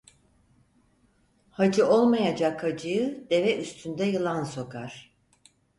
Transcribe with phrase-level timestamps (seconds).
[1.51, 5.13] Hacı olmayacak hacıyı deve üstünde yılan sokar.